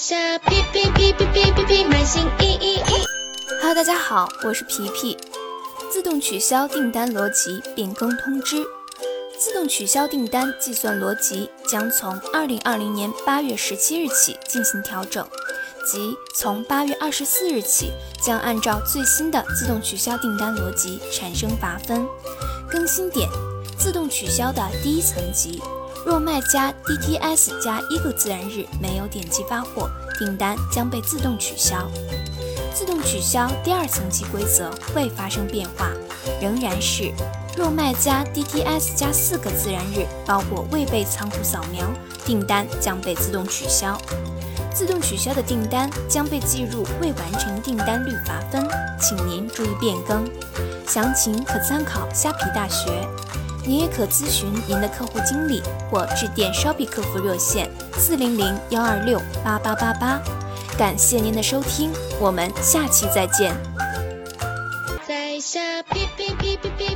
[0.00, 2.80] 下皮皮皮皮皮皮皮，满心意意。
[3.60, 5.18] Hello，大家好，我是皮皮。
[5.92, 8.62] 自动取消订单逻辑变更通知。
[9.36, 15.26] 自动取消订单计算逻辑将从二零二零年八月十七日起进行调整，
[15.84, 17.90] 即从八月二十四日起
[18.22, 22.06] 将按照最新的自动取消订单逻辑产生罚分。
[22.70, 23.28] 更新点：
[23.76, 25.60] 自动取消的第一层级，
[26.06, 31.90] 若卖家 DTS 加一个自然日没有点击发货，订单将被自动取消。
[32.72, 35.90] 自动取消第二层级规则未发生变化，
[36.40, 37.12] 仍然是。
[37.56, 41.84] 若卖家 DTS 加四个自然日包裹未被仓库扫描，
[42.24, 44.00] 订单将被自动取消。
[44.72, 48.64] 自动取消的订单将被计入未完成订单率罚分，
[49.00, 50.24] 请您注意变更。
[50.86, 52.88] 详情可参考虾皮大学。
[53.68, 60.18] 您也可咨询您的客户经理或致电 Shopee 客服热线四零零幺二六八八八八。
[60.78, 63.54] 感谢您的收听，我们下期再见。
[65.06, 66.87] 在下哔哔哔哔哔。